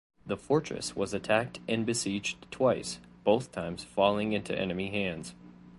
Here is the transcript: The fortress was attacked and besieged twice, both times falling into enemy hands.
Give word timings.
The 0.25 0.35
fortress 0.35 0.95
was 0.95 1.13
attacked 1.13 1.59
and 1.67 1.85
besieged 1.85 2.49
twice, 2.49 2.99
both 3.23 3.51
times 3.51 3.83
falling 3.83 4.33
into 4.33 4.57
enemy 4.59 4.89
hands. 4.89 5.35